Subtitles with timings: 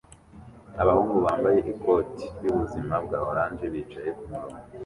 [0.81, 4.57] Abahungu bambaye ikoti ryubuzima bwa orange bicaye kumurongo